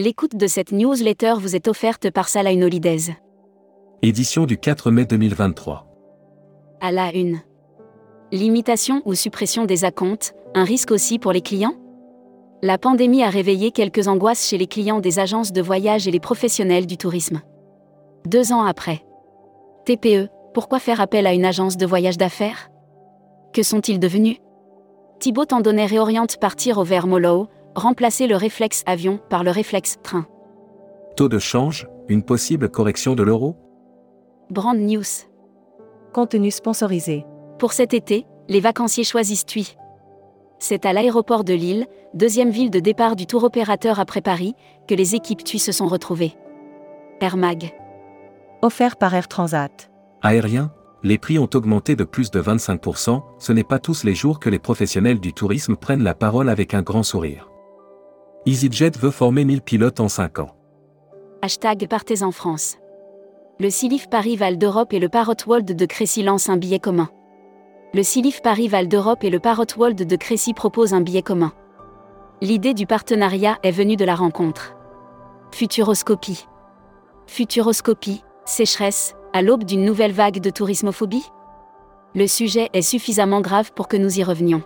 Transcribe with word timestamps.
L'écoute 0.00 0.36
de 0.36 0.46
cette 0.46 0.70
newsletter 0.70 1.34
vous 1.40 1.56
est 1.56 1.66
offerte 1.66 2.12
par 2.12 2.28
Salah 2.28 2.52
Holidays. 2.52 3.16
Édition 4.00 4.46
du 4.46 4.56
4 4.56 4.92
mai 4.92 5.06
2023. 5.06 5.88
À 6.80 6.92
la 6.92 7.12
une. 7.12 7.40
Limitation 8.30 9.02
ou 9.06 9.14
suppression 9.14 9.64
des 9.64 9.84
acomptes, 9.84 10.36
un 10.54 10.62
risque 10.62 10.92
aussi 10.92 11.18
pour 11.18 11.32
les 11.32 11.40
clients? 11.40 11.74
La 12.62 12.78
pandémie 12.78 13.24
a 13.24 13.28
réveillé 13.28 13.72
quelques 13.72 14.06
angoisses 14.06 14.46
chez 14.46 14.56
les 14.56 14.68
clients 14.68 15.00
des 15.00 15.18
agences 15.18 15.50
de 15.50 15.60
voyage 15.60 16.06
et 16.06 16.12
les 16.12 16.20
professionnels 16.20 16.86
du 16.86 16.96
tourisme. 16.96 17.40
Deux 18.24 18.52
ans 18.52 18.62
après. 18.62 19.04
TPE, 19.84 20.28
pourquoi 20.54 20.78
faire 20.78 21.00
appel 21.00 21.26
à 21.26 21.34
une 21.34 21.44
agence 21.44 21.76
de 21.76 21.86
voyage 21.86 22.18
d'affaires? 22.18 22.70
Que 23.52 23.64
sont-ils 23.64 23.98
devenus? 23.98 24.36
Thibaut 25.18 25.46
Tandonnet 25.46 25.86
réoriente 25.86 26.36
partir 26.36 26.78
au 26.78 26.84
Vermolo, 26.84 27.48
remplacer 27.78 28.26
le 28.26 28.36
réflexe 28.36 28.82
avion 28.86 29.20
par 29.30 29.44
le 29.44 29.50
réflexe 29.50 29.96
train. 30.02 30.26
Taux 31.16 31.28
de 31.28 31.38
change, 31.38 31.88
une 32.08 32.22
possible 32.22 32.68
correction 32.68 33.14
de 33.14 33.22
l'euro? 33.22 33.56
Brand 34.50 34.78
News. 34.78 35.26
Contenu 36.12 36.50
sponsorisé. 36.50 37.24
Pour 37.58 37.72
cet 37.72 37.92
été, 37.92 38.26
les 38.48 38.60
vacanciers 38.60 39.04
choisissent 39.04 39.44
TUI. 39.44 39.76
C'est 40.58 40.86
à 40.86 40.92
l'aéroport 40.92 41.44
de 41.44 41.54
Lille, 41.54 41.86
deuxième 42.14 42.50
ville 42.50 42.70
de 42.70 42.80
départ 42.80 43.14
du 43.14 43.26
tour 43.26 43.44
opérateur 43.44 44.00
après 44.00 44.20
Paris, 44.20 44.54
que 44.88 44.94
les 44.94 45.14
équipes 45.14 45.44
TUI 45.44 45.58
se 45.58 45.72
sont 45.72 45.86
retrouvées. 45.86 46.34
Air 47.20 47.36
Mag. 47.36 47.74
Offert 48.62 48.96
par 48.96 49.14
Air 49.14 49.28
Transat. 49.28 49.90
Aérien, 50.22 50.72
les 51.02 51.18
prix 51.18 51.38
ont 51.38 51.50
augmenté 51.54 51.94
de 51.94 52.04
plus 52.04 52.30
de 52.30 52.42
25%, 52.42 53.22
ce 53.38 53.52
n'est 53.52 53.64
pas 53.64 53.78
tous 53.78 54.02
les 54.02 54.14
jours 54.14 54.40
que 54.40 54.50
les 54.50 54.58
professionnels 54.58 55.20
du 55.20 55.32
tourisme 55.32 55.76
prennent 55.76 56.02
la 56.02 56.14
parole 56.14 56.48
avec 56.48 56.74
un 56.74 56.82
grand 56.82 57.02
sourire. 57.02 57.48
EasyJet 58.46 58.92
veut 58.98 59.10
former 59.10 59.44
1000 59.44 59.62
pilotes 59.62 60.00
en 60.00 60.08
5 60.08 60.38
ans. 60.38 60.50
Hashtag 61.42 61.86
Partez 61.88 62.22
en 62.22 62.30
France. 62.30 62.78
Le 63.60 63.70
Silif 63.70 64.08
Paris 64.08 64.36
Val 64.36 64.58
d'Europe 64.58 64.92
et 64.92 65.00
le 65.00 65.08
Parrot 65.08 65.34
World 65.46 65.74
de 65.74 65.86
Crécy 65.86 66.22
lancent 66.22 66.48
un 66.48 66.56
billet 66.56 66.78
commun. 66.78 67.08
Le 67.94 68.02
Silif 68.02 68.40
Paris 68.40 68.68
Val 68.68 68.88
d'Europe 68.88 69.24
et 69.24 69.30
le 69.30 69.40
Parrot 69.40 69.66
World 69.76 70.06
de 70.06 70.16
Crécy 70.16 70.54
proposent 70.54 70.94
un 70.94 71.00
billet 71.00 71.22
commun. 71.22 71.52
L'idée 72.40 72.74
du 72.74 72.86
partenariat 72.86 73.58
est 73.62 73.72
venue 73.72 73.96
de 73.96 74.04
la 74.04 74.14
rencontre. 74.14 74.76
Futuroscopie. 75.50 76.46
Futuroscopie, 77.26 78.22
sécheresse, 78.44 79.14
à 79.32 79.42
l'aube 79.42 79.64
d'une 79.64 79.84
nouvelle 79.84 80.12
vague 80.12 80.40
de 80.40 80.50
tourismophobie? 80.50 81.26
Le 82.14 82.26
sujet 82.26 82.70
est 82.72 82.82
suffisamment 82.82 83.40
grave 83.40 83.72
pour 83.74 83.88
que 83.88 83.96
nous 83.96 84.18
y 84.18 84.22
revenions. 84.22 84.62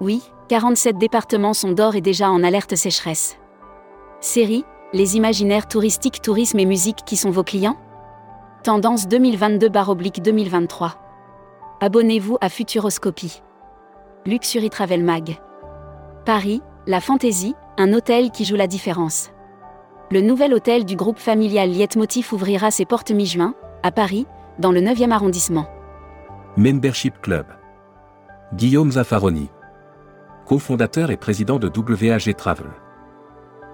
Oui, 0.00 0.22
47 0.48 0.96
départements 0.96 1.52
sont 1.52 1.72
d'or 1.72 1.94
et 1.94 2.00
déjà 2.00 2.30
en 2.30 2.42
alerte 2.42 2.74
sécheresse. 2.74 3.36
Série, 4.20 4.64
les 4.94 5.16
imaginaires 5.16 5.68
touristiques, 5.68 6.22
tourisme 6.22 6.58
et 6.58 6.64
musique 6.64 7.04
qui 7.04 7.16
sont 7.16 7.30
vos 7.30 7.42
clients? 7.42 7.76
Tendance 8.62 9.06
2022-2023. 9.08 10.92
Abonnez-vous 11.80 12.38
à 12.40 12.48
Futuroscopie. 12.48 13.42
Luxury 14.24 14.70
Travel 14.70 15.04
Mag. 15.04 15.36
Paris, 16.24 16.62
la 16.86 17.02
fantaisie, 17.02 17.54
un 17.76 17.92
hôtel 17.92 18.30
qui 18.30 18.46
joue 18.46 18.56
la 18.56 18.66
différence. 18.66 19.30
Le 20.10 20.22
nouvel 20.22 20.54
hôtel 20.54 20.86
du 20.86 20.96
groupe 20.96 21.18
familial 21.18 21.68
Lietmotiv 21.68 22.32
ouvrira 22.32 22.70
ses 22.70 22.86
portes 22.86 23.10
mi-juin, 23.10 23.54
à 23.82 23.90
Paris, 23.90 24.26
dans 24.58 24.72
le 24.72 24.80
9e 24.80 25.10
arrondissement. 25.10 25.66
Membership 26.56 27.20
Club. 27.20 27.46
Guillaume 28.54 28.92
Zaffaroni 28.92 29.50
cofondateur 30.48 31.10
et 31.10 31.18
président 31.18 31.58
de 31.58 31.68
WAG 31.68 32.34
Travel. 32.34 32.70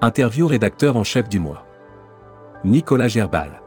Interview 0.01 0.49
rédacteur 0.49 0.97
en 0.97 1.05
chef 1.05 1.29
du 1.29 1.39
mois. 1.39 1.65
Nicolas 2.65 3.07
Gerbal. 3.07 3.63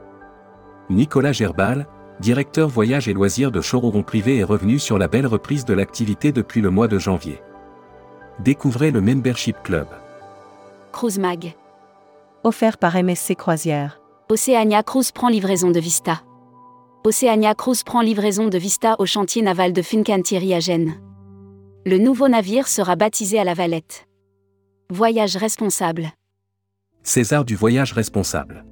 Nicolas 0.90 1.31
Gerbal, 1.31 1.88
directeur 2.19 2.67
voyage 2.67 3.07
et 3.07 3.13
loisirs 3.13 3.50
de 3.50 3.62
showroom 3.62 4.03
privé 4.03 4.40
est 4.40 4.44
revenu 4.44 4.78
sur 4.78 4.97
la 4.97 5.07
belle 5.07 5.25
reprise 5.25 5.63
de 5.63 5.73
l'activité 5.73 6.34
depuis 6.34 6.59
le 6.59 6.69
mois 6.69 6.90
de 6.90 7.00
janvier. 7.00 7.41
Découvrez 8.40 8.91
le 8.91 9.00
Membership 9.00 9.56
Club. 9.63 9.88
Cruise 10.91 11.17
Mag. 11.17 11.56
Offert 12.44 12.78
par 12.78 13.01
MSC 13.01 13.35
Croisière. 13.35 14.01
Oceania 14.29 14.84
Cruise 14.84 15.13
prend 15.13 15.29
livraison 15.29 15.72
de 15.72 15.79
Vista. 15.79 16.23
Oceania 17.06 17.56
Cruise 17.56 17.84
prend 17.84 18.01
livraison 18.01 18.50
de 18.50 18.57
Vista 18.57 18.97
au 19.00 19.06
chantier 19.06 19.41
naval 19.41 19.72
de 19.72 19.81
Fincantieri 19.81 20.53
à 20.53 20.59
Gênes. 20.59 21.00
Le 21.88 22.00
nouveau 22.00 22.28
navire 22.28 22.68
sera 22.68 22.98
baptisé 22.98 23.40
à 23.40 23.46
la 23.46 23.53
Valette. 23.53 24.09
Voyage 24.90 25.38
responsable. 25.38 26.12
César 27.02 27.46
du 27.46 27.56
voyage 27.56 27.94
responsable. 27.94 28.66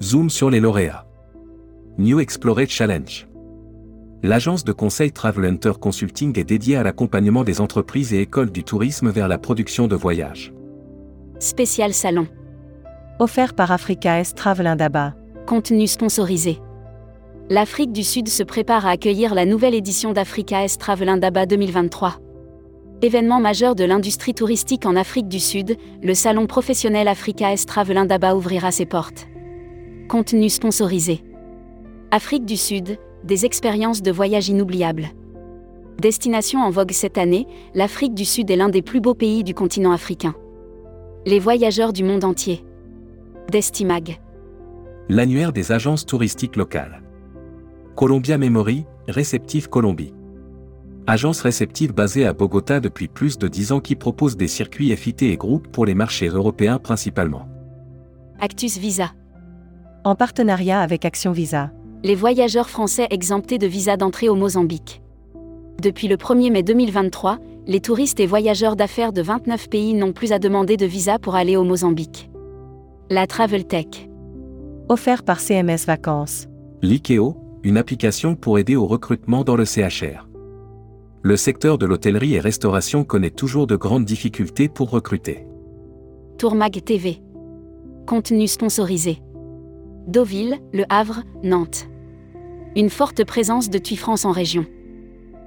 Zoom 0.00 0.30
sur 0.30 0.48
les 0.48 0.60
lauréats. 0.60 1.08
New 1.98 2.20
Explorer 2.20 2.68
Challenge. 2.68 3.26
L'agence 4.22 4.62
de 4.62 4.70
conseil 4.70 5.10
Travel 5.10 5.44
Hunter 5.44 5.72
Consulting 5.80 6.38
est 6.38 6.44
dédiée 6.44 6.76
à 6.76 6.84
l'accompagnement 6.84 7.42
des 7.42 7.60
entreprises 7.60 8.14
et 8.14 8.20
écoles 8.20 8.52
du 8.52 8.62
tourisme 8.62 9.10
vers 9.10 9.26
la 9.26 9.38
production 9.38 9.88
de 9.88 9.96
voyages. 9.96 10.52
Spécial 11.40 11.92
salon. 11.92 12.28
Offert 13.18 13.54
par 13.54 13.72
Africa 13.72 14.20
S 14.20 14.36
Travel 14.36 14.68
Indaba. 14.68 15.16
Contenu 15.48 15.88
sponsorisé. 15.88 16.60
L'Afrique 17.52 17.90
du 17.90 18.04
Sud 18.04 18.28
se 18.28 18.44
prépare 18.44 18.86
à 18.86 18.90
accueillir 18.90 19.34
la 19.34 19.44
nouvelle 19.44 19.74
édition 19.74 20.12
d'Africa 20.12 20.62
S 20.62 20.78
Travel 20.78 21.08
Indaba 21.08 21.46
2023. 21.46 22.20
Événement 23.02 23.40
majeur 23.40 23.74
de 23.74 23.82
l'industrie 23.82 24.34
touristique 24.34 24.86
en 24.86 24.94
Afrique 24.94 25.26
du 25.26 25.40
Sud, 25.40 25.76
le 26.00 26.14
salon 26.14 26.46
professionnel 26.46 27.08
Africa 27.08 27.52
S 27.52 27.66
Travel 27.66 27.98
ouvrira 28.36 28.70
ses 28.70 28.86
portes. 28.86 29.26
Contenu 30.08 30.48
sponsorisé. 30.48 31.24
Afrique 32.12 32.44
du 32.44 32.56
Sud, 32.56 32.98
des 33.24 33.44
expériences 33.44 34.00
de 34.00 34.12
voyage 34.12 34.48
inoubliables. 34.48 35.08
Destination 36.00 36.60
en 36.60 36.70
vogue 36.70 36.92
cette 36.92 37.18
année, 37.18 37.48
l'Afrique 37.74 38.14
du 38.14 38.26
Sud 38.26 38.48
est 38.52 38.56
l'un 38.56 38.68
des 38.68 38.82
plus 38.82 39.00
beaux 39.00 39.14
pays 39.14 39.42
du 39.42 39.54
continent 39.54 39.90
africain. 39.90 40.36
Les 41.26 41.40
voyageurs 41.40 41.92
du 41.92 42.04
monde 42.04 42.22
entier. 42.22 42.64
Destimag. 43.50 44.20
L'annuaire 45.08 45.52
des 45.52 45.72
agences 45.72 46.06
touristiques 46.06 46.54
locales. 46.54 47.02
Columbia 48.00 48.38
Memory, 48.38 48.86
Réceptive 49.08 49.68
Colombie. 49.68 50.14
Agence 51.06 51.42
réceptive 51.42 51.92
basée 51.92 52.24
à 52.24 52.32
Bogota 52.32 52.80
depuis 52.80 53.08
plus 53.08 53.36
de 53.36 53.46
10 53.46 53.72
ans 53.72 53.80
qui 53.80 53.94
propose 53.94 54.38
des 54.38 54.48
circuits 54.48 54.96
FIT 54.96 55.16
et 55.20 55.36
groupes 55.36 55.68
pour 55.68 55.84
les 55.84 55.92
marchés 55.92 56.28
européens 56.28 56.78
principalement. 56.78 57.46
Actus 58.40 58.78
Visa. 58.78 59.10
En 60.02 60.14
partenariat 60.14 60.80
avec 60.80 61.04
Action 61.04 61.32
Visa. 61.32 61.72
Les 62.02 62.14
voyageurs 62.14 62.70
français 62.70 63.06
exemptés 63.10 63.58
de 63.58 63.66
visa 63.66 63.98
d'entrée 63.98 64.30
au 64.30 64.34
Mozambique. 64.34 65.02
Depuis 65.82 66.08
le 66.08 66.16
1er 66.16 66.50
mai 66.50 66.62
2023, 66.62 67.36
les 67.66 67.80
touristes 67.80 68.18
et 68.18 68.26
voyageurs 68.26 68.76
d'affaires 68.76 69.12
de 69.12 69.20
29 69.20 69.68
pays 69.68 69.92
n'ont 69.92 70.14
plus 70.14 70.32
à 70.32 70.38
demander 70.38 70.78
de 70.78 70.86
visa 70.86 71.18
pour 71.18 71.34
aller 71.34 71.58
au 71.58 71.64
Mozambique. 71.64 72.30
La 73.10 73.26
Travel 73.26 73.66
Tech. 73.66 74.08
Offert 74.88 75.22
par 75.22 75.38
CMS 75.38 75.84
Vacances. 75.86 76.46
L'IKEO, 76.80 77.36
une 77.62 77.76
application 77.76 78.36
pour 78.36 78.58
aider 78.58 78.76
au 78.76 78.86
recrutement 78.86 79.44
dans 79.44 79.56
le 79.56 79.64
CHR. 79.64 80.26
Le 81.22 81.36
secteur 81.36 81.76
de 81.76 81.84
l'hôtellerie 81.84 82.34
et 82.34 82.40
restauration 82.40 83.04
connaît 83.04 83.30
toujours 83.30 83.66
de 83.66 83.76
grandes 83.76 84.06
difficultés 84.06 84.68
pour 84.68 84.90
recruter. 84.90 85.46
Tourmag 86.38 86.82
TV. 86.82 87.20
Contenu 88.06 88.46
sponsorisé. 88.46 89.18
Deauville, 90.06 90.58
Le 90.72 90.84
Havre, 90.88 91.22
Nantes. 91.42 91.86
Une 92.74 92.88
forte 92.88 93.24
présence 93.24 93.68
de 93.68 93.76
TUI 93.76 93.96
France 93.96 94.24
en 94.24 94.32
région. 94.32 94.64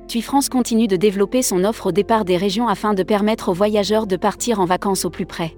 TUI 0.08 0.22
France 0.22 0.50
continue 0.50 0.88
de 0.88 0.96
développer 0.96 1.42
son 1.42 1.64
offre 1.64 1.88
au 1.88 1.92
départ 1.92 2.26
des 2.26 2.38
régions 2.38 2.68
afin 2.68 2.94
de 2.94 3.02
permettre 3.02 3.50
aux 3.50 3.54
voyageurs 3.54 4.06
de 4.06 4.18
partir 4.18 4.60
en 4.60 4.66
vacances 4.66 5.06
au 5.06 5.10
plus 5.10 5.26
près. 5.26 5.58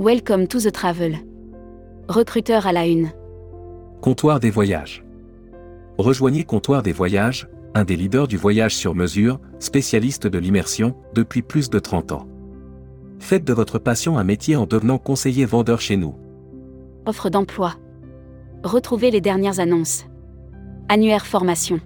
Welcome 0.00 0.48
to 0.48 0.58
the 0.58 0.72
travel. 0.72 1.18
Recruteur 2.08 2.66
à 2.66 2.72
la 2.72 2.86
une. 2.86 3.12
Comptoir 4.00 4.40
des 4.40 4.50
voyages. 4.50 5.04
Rejoignez 5.98 6.44
Comptoir 6.44 6.84
des 6.84 6.92
Voyages, 6.92 7.48
un 7.74 7.84
des 7.84 7.96
leaders 7.96 8.28
du 8.28 8.36
voyage 8.36 8.76
sur 8.76 8.94
mesure, 8.94 9.40
spécialiste 9.58 10.28
de 10.28 10.38
l'immersion, 10.38 10.94
depuis 11.12 11.42
plus 11.42 11.70
de 11.70 11.80
30 11.80 12.12
ans. 12.12 12.28
Faites 13.18 13.44
de 13.44 13.52
votre 13.52 13.80
passion 13.80 14.16
un 14.16 14.22
métier 14.22 14.54
en 14.54 14.64
devenant 14.64 14.98
conseiller 14.98 15.44
vendeur 15.44 15.80
chez 15.80 15.96
nous. 15.96 16.14
Offre 17.04 17.30
d'emploi. 17.30 17.74
Retrouvez 18.62 19.10
les 19.10 19.20
dernières 19.20 19.58
annonces. 19.58 20.06
Annuaire 20.88 21.26
formation. 21.26 21.80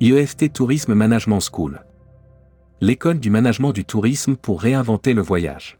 IEFT 0.00 0.52
Tourisme 0.52 0.92
Management 0.92 1.40
School. 1.40 1.82
L'école 2.82 3.20
du 3.20 3.30
management 3.30 3.72
du 3.72 3.86
tourisme 3.86 4.36
pour 4.36 4.60
réinventer 4.60 5.14
le 5.14 5.22
voyage. 5.22 5.78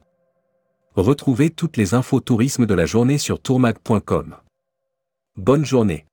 Retrouvez 0.96 1.50
toutes 1.50 1.76
les 1.76 1.92
infos 1.92 2.20
tourisme 2.20 2.64
de 2.64 2.74
la 2.74 2.86
journée 2.86 3.18
sur 3.18 3.38
tourmag.com. 3.38 4.36
Bonne 5.36 5.66
journée. 5.66 6.06